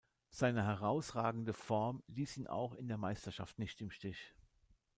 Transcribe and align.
Seine 0.31 0.63
herausragende 0.65 1.53
Form 1.53 2.01
ließ 2.07 2.37
ihn 2.37 2.47
auch 2.47 2.73
in 2.73 2.87
der 2.87 2.97
Meisterschaft 2.97 3.59
nicht 3.59 3.81
im 3.81 3.91
Stich. 3.91 4.33